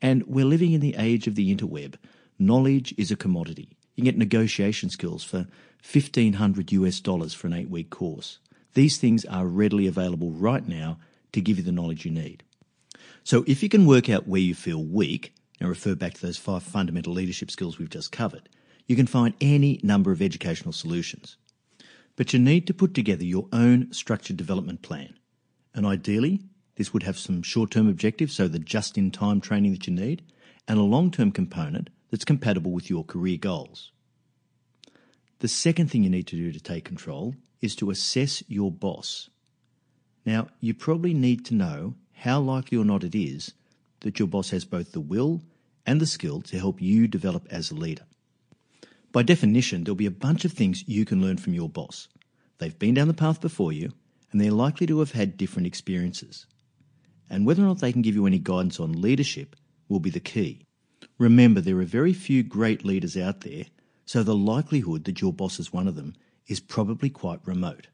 And 0.00 0.26
we're 0.26 0.44
living 0.44 0.72
in 0.72 0.80
the 0.80 0.96
age 0.98 1.26
of 1.26 1.34
the 1.34 1.54
interweb. 1.54 1.94
Knowledge 2.38 2.94
is 2.98 3.10
a 3.10 3.16
commodity. 3.16 3.76
You 3.94 4.02
can 4.02 4.04
get 4.04 4.18
negotiation 4.18 4.90
skills 4.90 5.24
for 5.24 5.46
1500 5.90 6.72
US 6.72 7.00
dollars 7.00 7.32
for 7.32 7.46
an 7.46 7.52
eight 7.54 7.70
week 7.70 7.90
course. 7.90 8.38
These 8.74 8.98
things 8.98 9.24
are 9.24 9.46
readily 9.46 9.86
available 9.86 10.30
right 10.30 10.66
now 10.66 10.98
to 11.32 11.40
give 11.40 11.56
you 11.58 11.64
the 11.64 11.72
knowledge 11.72 12.04
you 12.04 12.10
need. 12.10 12.42
So 13.24 13.44
if 13.46 13.62
you 13.62 13.68
can 13.68 13.86
work 13.86 14.10
out 14.10 14.28
where 14.28 14.40
you 14.40 14.54
feel 14.54 14.82
weak, 14.82 15.32
and 15.60 15.68
refer 15.68 15.94
back 15.94 16.14
to 16.14 16.22
those 16.22 16.36
five 16.36 16.62
fundamental 16.62 17.12
leadership 17.12 17.50
skills 17.50 17.78
we've 17.78 17.90
just 17.90 18.12
covered, 18.12 18.48
you 18.86 18.96
can 18.96 19.06
find 19.06 19.34
any 19.40 19.80
number 19.82 20.12
of 20.12 20.22
educational 20.22 20.72
solutions. 20.72 21.36
But 22.14 22.32
you 22.32 22.38
need 22.38 22.66
to 22.66 22.74
put 22.74 22.94
together 22.94 23.24
your 23.24 23.48
own 23.52 23.92
structured 23.92 24.36
development 24.36 24.82
plan. 24.82 25.14
And 25.74 25.84
ideally, 25.84 26.40
this 26.76 26.92
would 26.92 27.02
have 27.02 27.18
some 27.18 27.42
short 27.42 27.70
term 27.70 27.88
objectives, 27.88 28.34
so 28.34 28.48
the 28.48 28.58
just 28.58 28.96
in 28.96 29.10
time 29.10 29.40
training 29.40 29.72
that 29.72 29.86
you 29.86 29.92
need, 29.92 30.22
and 30.68 30.78
a 30.78 30.82
long 30.82 31.10
term 31.10 31.32
component 31.32 31.90
that's 32.10 32.24
compatible 32.24 32.70
with 32.70 32.88
your 32.88 33.04
career 33.04 33.36
goals. 33.36 33.92
The 35.40 35.48
second 35.48 35.90
thing 35.90 36.04
you 36.04 36.10
need 36.10 36.26
to 36.28 36.36
do 36.36 36.52
to 36.52 36.60
take 36.60 36.84
control 36.84 37.34
is 37.60 37.76
to 37.76 37.90
assess 37.90 38.42
your 38.48 38.70
boss. 38.70 39.28
Now, 40.24 40.48
you 40.60 40.72
probably 40.72 41.12
need 41.12 41.44
to 41.46 41.54
know 41.54 41.94
how 42.12 42.40
likely 42.40 42.78
or 42.78 42.84
not 42.84 43.04
it 43.04 43.14
is 43.14 43.52
that 44.00 44.18
your 44.18 44.28
boss 44.28 44.50
has 44.50 44.64
both 44.64 44.92
the 44.92 45.00
will 45.00 45.42
and 45.84 46.00
the 46.00 46.06
skill 46.06 46.40
to 46.42 46.58
help 46.58 46.80
you 46.80 47.06
develop 47.06 47.46
as 47.50 47.70
a 47.70 47.74
leader. 47.74 48.04
By 49.16 49.22
definition, 49.22 49.82
there'll 49.82 49.96
be 49.96 50.04
a 50.04 50.10
bunch 50.10 50.44
of 50.44 50.52
things 50.52 50.86
you 50.86 51.06
can 51.06 51.22
learn 51.22 51.38
from 51.38 51.54
your 51.54 51.70
boss. 51.70 52.08
They've 52.58 52.78
been 52.78 52.92
down 52.92 53.08
the 53.08 53.14
path 53.14 53.40
before 53.40 53.72
you, 53.72 53.94
and 54.30 54.38
they're 54.38 54.50
likely 54.50 54.86
to 54.88 54.98
have 54.98 55.12
had 55.12 55.38
different 55.38 55.66
experiences. 55.66 56.44
And 57.30 57.46
whether 57.46 57.62
or 57.62 57.64
not 57.64 57.78
they 57.78 57.92
can 57.92 58.02
give 58.02 58.14
you 58.14 58.26
any 58.26 58.38
guidance 58.38 58.78
on 58.78 59.00
leadership 59.00 59.56
will 59.88 60.00
be 60.00 60.10
the 60.10 60.20
key. 60.20 60.66
Remember, 61.16 61.62
there 61.62 61.78
are 61.78 61.84
very 61.84 62.12
few 62.12 62.42
great 62.42 62.84
leaders 62.84 63.16
out 63.16 63.40
there, 63.40 63.64
so 64.04 64.22
the 64.22 64.36
likelihood 64.36 65.04
that 65.04 65.22
your 65.22 65.32
boss 65.32 65.58
is 65.58 65.72
one 65.72 65.88
of 65.88 65.96
them 65.96 66.14
is 66.46 66.60
probably 66.60 67.08
quite 67.08 67.40
remote. 67.46 67.86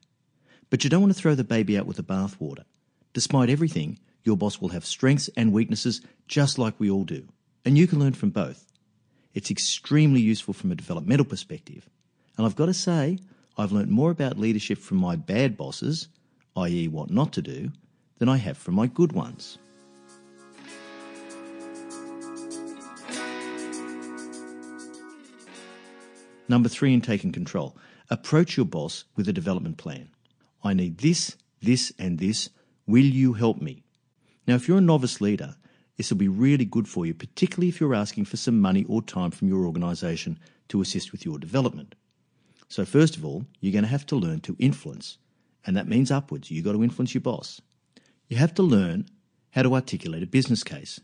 But 0.69 0.83
you 0.83 0.89
don't 0.89 1.03
want 1.03 1.13
to 1.15 1.17
throw 1.21 1.35
the 1.35 1.45
baby 1.45 1.77
out 1.77 1.85
with 1.85 1.95
the 1.95 2.03
bathwater. 2.03 2.65
Despite 3.13 3.49
everything, 3.49 3.97
your 4.25 4.35
boss 4.35 4.59
will 4.59 4.75
have 4.75 4.85
strengths 4.85 5.29
and 5.37 5.53
weaknesses 5.53 6.01
just 6.27 6.59
like 6.59 6.77
we 6.81 6.91
all 6.91 7.05
do, 7.05 7.29
and 7.63 7.77
you 7.77 7.87
can 7.87 7.99
learn 7.99 8.11
from 8.11 8.31
both. 8.31 8.72
It's 9.33 9.51
extremely 9.51 10.21
useful 10.21 10.53
from 10.53 10.71
a 10.71 10.75
developmental 10.75 11.25
perspective. 11.25 11.89
And 12.37 12.45
I've 12.45 12.55
got 12.55 12.67
to 12.67 12.73
say, 12.73 13.19
I've 13.57 13.71
learnt 13.71 13.89
more 13.89 14.11
about 14.11 14.39
leadership 14.39 14.77
from 14.77 14.97
my 14.97 15.15
bad 15.15 15.57
bosses 15.57 16.07
i.e., 16.55 16.87
what 16.87 17.09
not 17.09 17.33
to 17.33 17.41
do, 17.41 17.71
than 18.19 18.29
I 18.29 18.37
have 18.37 18.57
from 18.57 18.75
my 18.75 18.87
good 18.87 19.11
ones. 19.11 19.57
Number 26.47 26.69
three 26.69 26.93
in 26.93 27.01
taking 27.01 27.31
control 27.31 27.75
approach 28.09 28.57
your 28.57 28.65
boss 28.65 29.05
with 29.15 29.27
a 29.27 29.33
development 29.33 29.77
plan. 29.77 30.09
I 30.63 30.73
need 30.73 30.99
this, 30.99 31.35
this, 31.61 31.91
and 31.97 32.19
this. 32.19 32.49
Will 32.85 33.05
you 33.05 33.33
help 33.33 33.61
me? 33.61 33.83
Now, 34.45 34.55
if 34.55 34.67
you're 34.67 34.77
a 34.77 34.81
novice 34.81 35.19
leader, 35.21 35.55
This 36.03 36.11
will 36.11 36.17
be 36.17 36.27
really 36.27 36.65
good 36.65 36.85
for 36.85 37.05
you, 37.05 37.13
particularly 37.13 37.69
if 37.69 37.79
you're 37.79 37.95
asking 37.95 38.25
for 38.25 38.35
some 38.35 38.59
money 38.59 38.83
or 38.89 39.01
time 39.01 39.31
from 39.31 39.47
your 39.47 39.65
organisation 39.65 40.37
to 40.67 40.81
assist 40.81 41.13
with 41.13 41.23
your 41.23 41.39
development. 41.39 41.95
So, 42.67 42.83
first 42.83 43.15
of 43.15 43.23
all, 43.23 43.45
you're 43.61 43.71
going 43.71 43.85
to 43.85 43.89
have 43.89 44.05
to 44.07 44.17
learn 44.17 44.41
to 44.41 44.57
influence, 44.59 45.17
and 45.65 45.77
that 45.77 45.87
means 45.87 46.11
upwards. 46.11 46.51
You've 46.51 46.65
got 46.65 46.73
to 46.73 46.83
influence 46.83 47.13
your 47.13 47.21
boss. 47.21 47.61
You 48.27 48.35
have 48.35 48.53
to 48.55 48.63
learn 48.63 49.05
how 49.51 49.61
to 49.61 49.75
articulate 49.75 50.23
a 50.23 50.27
business 50.27 50.61
case, 50.61 50.99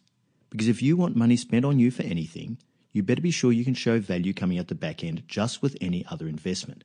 because 0.50 0.68
if 0.68 0.82
you 0.82 0.98
want 0.98 1.16
money 1.16 1.38
spent 1.38 1.64
on 1.64 1.80
you 1.80 1.92
for 1.92 2.04
anything, 2.04 2.58
you 2.92 3.02
better 3.02 3.22
be 3.22 3.32
sure 3.32 3.54
you 3.54 3.64
can 3.64 3.76
show 3.76 4.02
value 4.02 4.34
coming 4.34 4.60
out 4.60 4.68
the 4.68 4.76
back 4.76 5.02
end 5.02 5.24
just 5.30 5.62
with 5.62 5.78
any 5.80 6.06
other 6.08 6.28
investment. 6.28 6.84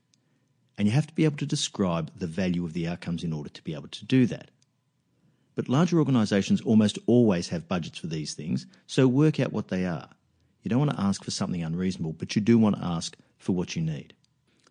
And 0.79 0.87
you 0.87 0.95
have 0.95 1.09
to 1.09 1.15
be 1.15 1.25
able 1.25 1.39
to 1.39 1.47
describe 1.47 2.13
the 2.17 2.29
value 2.29 2.65
of 2.65 2.75
the 2.75 2.87
outcomes 2.87 3.25
in 3.25 3.33
order 3.33 3.51
to 3.51 3.65
be 3.65 3.75
able 3.75 3.89
to 3.89 4.05
do 4.05 4.25
that. 4.27 4.53
But 5.55 5.69
larger 5.69 5.99
organisations 5.99 6.61
almost 6.63 6.99
always 7.07 7.49
have 7.49 7.69
budgets 7.69 7.99
for 7.99 8.09
these 8.09 8.35
things, 8.35 8.67
so 8.87 9.07
work 9.07 9.39
out 9.39 9.53
what 9.53 9.69
they 9.69 9.87
are. 9.87 10.09
You 10.63 10.69
don't 10.69 10.81
want 10.81 10.93
to 10.93 11.01
ask 11.01 11.23
for 11.23 11.31
something 11.31 11.63
unreasonable, 11.63 12.15
but 12.15 12.35
you 12.35 12.43
do 12.43 12.59
want 12.59 12.77
to 12.77 12.85
ask 12.85 13.17
for 13.39 13.53
what 13.53 13.77
you 13.77 13.83
need. 13.83 14.15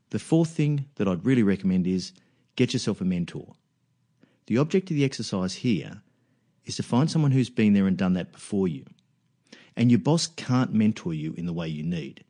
The 0.09 0.19
fourth 0.19 0.49
thing 0.49 0.85
that 0.95 1.07
I'd 1.07 1.25
really 1.25 1.43
recommend 1.43 1.87
is 1.87 2.11
get 2.55 2.73
yourself 2.73 2.99
a 2.99 3.05
mentor. 3.05 3.53
The 4.47 4.57
object 4.57 4.91
of 4.91 4.97
the 4.97 5.05
exercise 5.05 5.55
here 5.55 6.01
is 6.65 6.75
to 6.75 6.83
find 6.83 7.09
someone 7.09 7.31
who's 7.31 7.49
been 7.49 7.73
there 7.73 7.87
and 7.87 7.97
done 7.97 8.13
that 8.13 8.31
before 8.31 8.67
you. 8.67 8.85
And 9.75 9.89
your 9.89 9.99
boss 9.99 10.27
can't 10.27 10.73
mentor 10.73 11.13
you 11.13 11.33
in 11.33 11.45
the 11.45 11.53
way 11.53 11.67
you 11.67 11.83
need. 11.83 12.23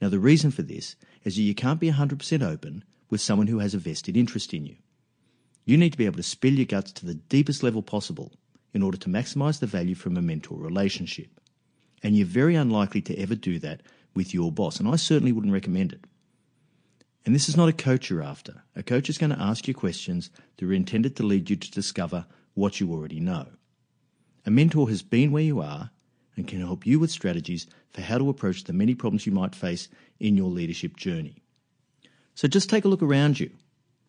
Now, 0.00 0.08
the 0.08 0.18
reason 0.18 0.50
for 0.50 0.62
this 0.62 0.96
is 1.24 1.36
that 1.36 1.42
you 1.42 1.54
can't 1.54 1.80
be 1.80 1.90
100% 1.90 2.42
open 2.42 2.84
with 3.10 3.20
someone 3.20 3.48
who 3.48 3.58
has 3.58 3.74
a 3.74 3.78
vested 3.78 4.16
interest 4.16 4.54
in 4.54 4.64
you. 4.64 4.76
You 5.64 5.76
need 5.76 5.92
to 5.92 5.98
be 5.98 6.06
able 6.06 6.16
to 6.16 6.22
spill 6.22 6.54
your 6.54 6.66
guts 6.66 6.92
to 6.92 7.06
the 7.06 7.14
deepest 7.14 7.62
level 7.62 7.82
possible 7.82 8.32
in 8.72 8.82
order 8.82 8.96
to 8.98 9.08
maximize 9.08 9.60
the 9.60 9.66
value 9.66 9.94
from 9.94 10.16
a 10.16 10.22
mentor 10.22 10.58
relationship. 10.58 11.40
And 12.02 12.16
you're 12.16 12.26
very 12.26 12.54
unlikely 12.54 13.02
to 13.02 13.18
ever 13.18 13.34
do 13.34 13.58
that 13.58 13.82
with 14.14 14.34
your 14.34 14.50
boss, 14.50 14.78
and 14.78 14.88
I 14.88 14.96
certainly 14.96 15.32
wouldn't 15.32 15.52
recommend 15.52 15.92
it. 15.92 16.04
And 17.24 17.34
this 17.34 17.48
is 17.48 17.56
not 17.56 17.68
a 17.68 17.72
coach 17.72 18.08
you're 18.08 18.22
after. 18.22 18.62
A 18.74 18.82
coach 18.82 19.08
is 19.10 19.18
going 19.18 19.30
to 19.30 19.40
ask 19.40 19.68
you 19.68 19.74
questions 19.74 20.30
that 20.56 20.66
are 20.66 20.72
intended 20.72 21.16
to 21.16 21.22
lead 21.22 21.50
you 21.50 21.56
to 21.56 21.70
discover 21.70 22.26
what 22.54 22.80
you 22.80 22.90
already 22.90 23.20
know. 23.20 23.46
A 24.46 24.50
mentor 24.50 24.88
has 24.88 25.02
been 25.02 25.30
where 25.30 25.42
you 25.42 25.60
are 25.60 25.90
and 26.36 26.48
can 26.48 26.60
help 26.60 26.86
you 26.86 26.98
with 26.98 27.10
strategies 27.10 27.66
for 27.90 28.00
how 28.00 28.18
to 28.18 28.30
approach 28.30 28.64
the 28.64 28.72
many 28.72 28.94
problems 28.94 29.26
you 29.26 29.32
might 29.32 29.54
face 29.54 29.88
in 30.18 30.36
your 30.36 30.48
leadership 30.48 30.96
journey. 30.96 31.42
So 32.34 32.48
just 32.48 32.70
take 32.70 32.86
a 32.86 32.88
look 32.88 33.02
around 33.02 33.38
you. 33.38 33.50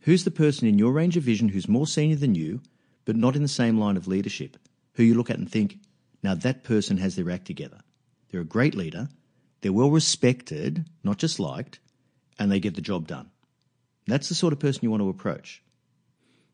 Who's 0.02 0.24
the 0.24 0.32
person 0.32 0.68
in 0.68 0.80
your 0.80 0.92
range 0.92 1.18
of 1.18 1.24
vision 1.24 1.50
who's 1.50 1.68
more 1.68 1.88
senior 1.88 2.16
than 2.16 2.36
you, 2.36 2.62
but 3.06 3.16
not 3.16 3.36
in 3.36 3.42
the 3.42 3.48
same 3.48 3.78
line 3.78 3.98
of 3.98 4.08
leadership, 4.08 4.58
who 4.94 5.04
you 5.04 5.14
look 5.14 5.30
at 5.30 5.38
and 5.38 5.50
think, 5.50 5.80
now 6.24 6.36
that 6.36 6.64
person 6.64 6.98
has 6.98 7.16
their 7.16 7.30
act 7.30 7.46
together. 7.46 7.80
They're 8.30 8.42
a 8.42 8.46
great 8.46 8.76
leader, 8.76 9.10
they're 9.62 9.74
well 9.74 9.92
respected, 9.92 10.86
not 11.04 11.18
just 11.18 11.40
liked, 11.40 11.80
and 12.40 12.52
they 12.52 12.60
get 12.60 12.76
the 12.76 12.82
job 12.82 13.08
done. 13.08 13.30
That's 14.08 14.30
the 14.30 14.36
sort 14.36 14.54
of 14.54 14.60
person 14.60 14.82
you 14.84 14.90
want 14.90 15.02
to 15.02 15.10
approach. 15.10 15.62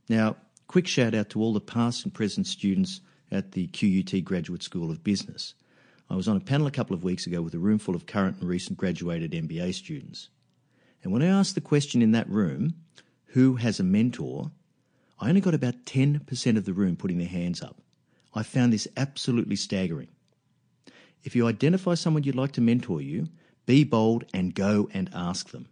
Now, 0.09 0.35
quick 0.67 0.87
shout 0.87 1.15
out 1.15 1.29
to 1.29 1.41
all 1.41 1.53
the 1.53 1.61
past 1.61 2.03
and 2.03 2.13
present 2.13 2.47
students 2.47 3.01
at 3.31 3.53
the 3.53 3.67
QUT 3.67 4.23
Graduate 4.23 4.63
School 4.63 4.91
of 4.91 5.03
Business. 5.03 5.53
I 6.09 6.15
was 6.15 6.27
on 6.27 6.37
a 6.37 6.41
panel 6.41 6.67
a 6.67 6.71
couple 6.71 6.93
of 6.93 7.03
weeks 7.03 7.27
ago 7.27 7.41
with 7.41 7.53
a 7.53 7.59
room 7.59 7.79
full 7.79 7.95
of 7.95 8.05
current 8.05 8.37
and 8.39 8.49
recent 8.49 8.77
graduated 8.77 9.31
MBA 9.31 9.73
students. 9.73 10.29
And 11.03 11.11
when 11.11 11.21
I 11.21 11.27
asked 11.27 11.55
the 11.55 11.61
question 11.61 12.01
in 12.01 12.11
that 12.11 12.29
room, 12.29 12.75
who 13.37 13.57
has 13.57 13.79
a 13.79 13.83
mentor, 13.83 14.49
I 15.19 15.29
only 15.29 15.41
got 15.41 15.53
about 15.53 15.85
10% 15.85 16.57
of 16.57 16.65
the 16.65 16.73
room 16.73 16.95
putting 16.95 17.19
their 17.19 17.27
hands 17.27 17.61
up. 17.61 17.79
I 18.33 18.41
found 18.41 18.73
this 18.73 18.87
absolutely 18.97 19.55
staggering. 19.55 20.07
If 21.23 21.35
you 21.35 21.45
identify 21.45 21.93
someone 21.93 22.23
you'd 22.23 22.33
like 22.33 22.53
to 22.53 22.61
mentor 22.61 22.99
you, 22.99 23.27
be 23.67 23.83
bold 23.83 24.25
and 24.33 24.55
go 24.55 24.89
and 24.91 25.07
ask 25.13 25.51
them. 25.51 25.67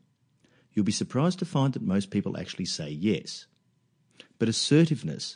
You'll 0.73 0.85
be 0.85 0.91
surprised 0.91 1.39
to 1.39 1.45
find 1.45 1.73
that 1.73 1.81
most 1.81 2.11
people 2.11 2.37
actually 2.37 2.65
say 2.65 2.89
yes. 2.89 3.47
But 4.37 4.47
assertiveness 4.47 5.35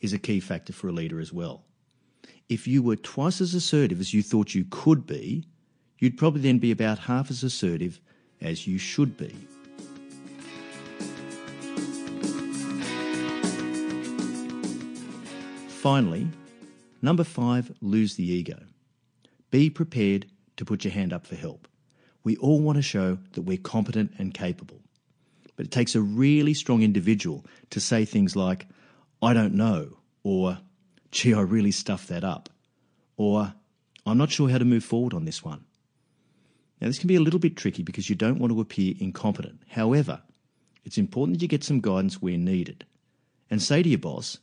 is 0.00 0.12
a 0.12 0.18
key 0.18 0.40
factor 0.40 0.72
for 0.72 0.88
a 0.88 0.92
leader 0.92 1.20
as 1.20 1.32
well. 1.32 1.62
If 2.48 2.66
you 2.66 2.82
were 2.82 2.96
twice 2.96 3.40
as 3.40 3.54
assertive 3.54 4.00
as 4.00 4.12
you 4.12 4.24
thought 4.24 4.52
you 4.52 4.64
could 4.68 5.06
be, 5.06 5.44
you'd 6.00 6.18
probably 6.18 6.40
then 6.40 6.58
be 6.58 6.72
about 6.72 6.98
half 6.98 7.30
as 7.30 7.44
assertive 7.44 8.00
as 8.40 8.66
you 8.66 8.78
should 8.78 9.16
be. 9.16 9.32
Finally, 15.88 16.28
number 17.00 17.24
five, 17.24 17.72
lose 17.80 18.16
the 18.16 18.30
ego. 18.30 18.58
Be 19.50 19.70
prepared 19.70 20.26
to 20.58 20.66
put 20.66 20.84
your 20.84 20.92
hand 20.92 21.14
up 21.14 21.26
for 21.26 21.34
help. 21.34 21.66
We 22.24 22.36
all 22.36 22.60
want 22.60 22.76
to 22.76 22.82
show 22.82 23.16
that 23.32 23.40
we're 23.40 23.56
competent 23.56 24.12
and 24.18 24.34
capable. 24.34 24.82
But 25.56 25.64
it 25.64 25.72
takes 25.72 25.94
a 25.94 26.02
really 26.02 26.52
strong 26.52 26.82
individual 26.82 27.46
to 27.70 27.80
say 27.80 28.04
things 28.04 28.36
like, 28.36 28.66
I 29.22 29.32
don't 29.32 29.54
know, 29.54 29.96
or 30.22 30.58
gee, 31.10 31.32
I 31.32 31.40
really 31.40 31.70
stuffed 31.70 32.08
that 32.08 32.22
up, 32.22 32.50
or 33.16 33.54
I'm 34.04 34.18
not 34.18 34.30
sure 34.30 34.50
how 34.50 34.58
to 34.58 34.66
move 34.66 34.84
forward 34.84 35.14
on 35.14 35.24
this 35.24 35.42
one. 35.42 35.64
Now, 36.82 36.88
this 36.88 36.98
can 36.98 37.08
be 37.08 37.16
a 37.16 37.20
little 37.20 37.40
bit 37.40 37.56
tricky 37.56 37.82
because 37.82 38.10
you 38.10 38.14
don't 38.14 38.38
want 38.38 38.52
to 38.52 38.60
appear 38.60 38.92
incompetent. 39.00 39.62
However, 39.70 40.20
it's 40.84 40.98
important 40.98 41.38
that 41.38 41.42
you 41.42 41.48
get 41.48 41.64
some 41.64 41.80
guidance 41.80 42.20
where 42.20 42.36
needed 42.36 42.84
and 43.50 43.62
say 43.62 43.82
to 43.82 43.88
your 43.88 43.98
boss, 43.98 44.36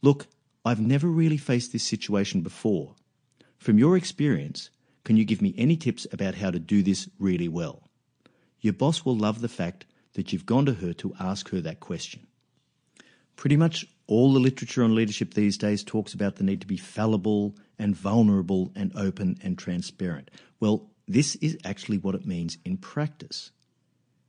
Look, 0.00 0.26
I've 0.64 0.80
never 0.80 1.08
really 1.08 1.36
faced 1.36 1.72
this 1.72 1.82
situation 1.82 2.40
before. 2.40 2.94
From 3.58 3.78
your 3.78 3.96
experience, 3.96 4.70
can 5.04 5.16
you 5.16 5.24
give 5.24 5.42
me 5.42 5.54
any 5.58 5.76
tips 5.76 6.06
about 6.10 6.36
how 6.36 6.50
to 6.50 6.58
do 6.58 6.82
this 6.82 7.08
really 7.18 7.48
well? 7.48 7.82
Your 8.60 8.72
boss 8.72 9.04
will 9.04 9.16
love 9.16 9.42
the 9.42 9.48
fact 9.48 9.84
that 10.14 10.32
you've 10.32 10.46
gone 10.46 10.64
to 10.66 10.74
her 10.74 10.94
to 10.94 11.14
ask 11.20 11.50
her 11.50 11.60
that 11.60 11.80
question. 11.80 12.26
Pretty 13.36 13.56
much 13.56 13.86
all 14.06 14.32
the 14.32 14.40
literature 14.40 14.82
on 14.82 14.94
leadership 14.94 15.34
these 15.34 15.58
days 15.58 15.84
talks 15.84 16.14
about 16.14 16.36
the 16.36 16.44
need 16.44 16.60
to 16.62 16.66
be 16.66 16.76
fallible 16.76 17.54
and 17.78 17.94
vulnerable 17.96 18.72
and 18.74 18.92
open 18.96 19.36
and 19.42 19.58
transparent. 19.58 20.30
Well, 20.60 20.88
this 21.06 21.34
is 21.36 21.58
actually 21.64 21.98
what 21.98 22.14
it 22.14 22.26
means 22.26 22.56
in 22.64 22.78
practice. 22.78 23.50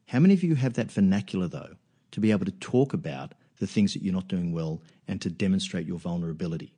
How 0.08 0.20
many 0.20 0.34
of 0.34 0.44
you 0.44 0.56
have 0.56 0.74
that 0.74 0.92
vernacular, 0.92 1.48
though, 1.48 1.76
to 2.12 2.20
be 2.20 2.32
able 2.32 2.46
to 2.46 2.52
talk 2.52 2.94
about 2.94 3.34
the 3.60 3.68
things 3.68 3.94
that 3.94 4.04
you're 4.04 4.14
not 4.14 4.28
doing 4.28 4.52
well 4.52 4.82
and 5.08 5.22
to 5.22 5.30
demonstrate 5.30 5.88
your 5.88 6.00
vulnerability? 6.00 6.74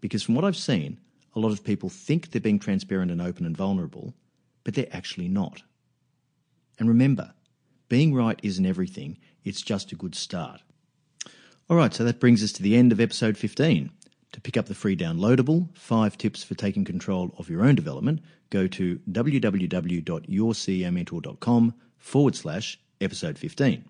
Because 0.00 0.22
from 0.22 0.34
what 0.34 0.44
I've 0.44 0.56
seen, 0.56 0.98
a 1.34 1.40
lot 1.40 1.52
of 1.52 1.64
people 1.64 1.88
think 1.88 2.30
they're 2.30 2.40
being 2.40 2.58
transparent 2.58 3.10
and 3.10 3.20
open 3.20 3.46
and 3.46 3.56
vulnerable, 3.56 4.14
but 4.62 4.74
they're 4.74 4.86
actually 4.92 5.28
not. 5.28 5.62
And 6.78 6.88
remember, 6.88 7.32
being 7.88 8.14
right 8.14 8.38
isn't 8.42 8.66
everything, 8.66 9.18
it's 9.44 9.62
just 9.62 9.92
a 9.92 9.96
good 9.96 10.14
start. 10.14 10.60
All 11.68 11.76
right, 11.76 11.94
so 11.94 12.04
that 12.04 12.20
brings 12.20 12.42
us 12.42 12.52
to 12.52 12.62
the 12.62 12.76
end 12.76 12.92
of 12.92 13.00
episode 13.00 13.38
15. 13.38 13.90
To 14.32 14.40
pick 14.40 14.56
up 14.56 14.66
the 14.66 14.74
free 14.74 14.96
downloadable, 14.96 15.68
five 15.76 16.18
tips 16.18 16.42
for 16.42 16.54
taking 16.54 16.84
control 16.84 17.32
of 17.38 17.48
your 17.48 17.64
own 17.64 17.76
development, 17.76 18.20
go 18.50 18.66
to 18.66 18.98
www.yourceomentor.com 19.10 21.74
forward 21.98 22.34
slash 22.34 22.80
episode 23.00 23.38
15. 23.38 23.84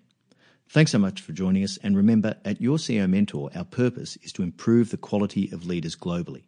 Thanks 0.67 0.91
so 0.91 0.97
much 0.97 1.21
for 1.21 1.31
joining 1.31 1.63
us, 1.63 1.77
and 1.83 1.95
remember, 1.95 2.35
at 2.43 2.59
Your 2.59 2.77
CEO 2.77 3.09
Mentor, 3.09 3.49
our 3.55 3.63
purpose 3.63 4.17
is 4.23 4.33
to 4.33 4.43
improve 4.43 4.89
the 4.89 4.97
quality 4.97 5.49
of 5.51 5.65
leaders 5.65 5.95
globally. 5.95 6.43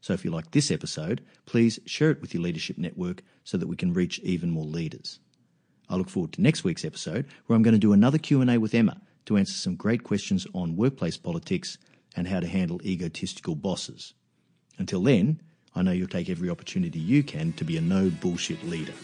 So 0.00 0.12
if 0.12 0.24
you 0.24 0.30
like 0.30 0.50
this 0.50 0.70
episode, 0.70 1.22
please 1.46 1.80
share 1.86 2.10
it 2.10 2.20
with 2.20 2.34
your 2.34 2.42
leadership 2.42 2.76
network 2.76 3.22
so 3.44 3.56
that 3.56 3.68
we 3.68 3.76
can 3.76 3.92
reach 3.92 4.18
even 4.20 4.50
more 4.50 4.64
leaders. 4.64 5.20
I 5.88 5.96
look 5.96 6.10
forward 6.10 6.32
to 6.32 6.42
next 6.42 6.64
week's 6.64 6.84
episode 6.84 7.26
where 7.46 7.56
I'm 7.56 7.62
going 7.62 7.74
to 7.74 7.78
do 7.78 7.92
another 7.92 8.18
Q&A 8.18 8.58
with 8.58 8.74
Emma 8.74 9.00
to 9.26 9.36
answer 9.36 9.54
some 9.54 9.76
great 9.76 10.04
questions 10.04 10.46
on 10.54 10.76
workplace 10.76 11.16
politics 11.16 11.78
and 12.14 12.28
how 12.28 12.40
to 12.40 12.46
handle 12.46 12.80
egotistical 12.84 13.54
bosses. 13.54 14.12
Until 14.78 15.02
then, 15.02 15.40
I 15.74 15.82
know 15.82 15.92
you'll 15.92 16.08
take 16.08 16.28
every 16.28 16.50
opportunity 16.50 16.98
you 16.98 17.22
can 17.22 17.52
to 17.54 17.64
be 17.64 17.76
a 17.76 17.80
no 17.80 18.10
bullshit 18.10 18.62
leader. 18.64 18.94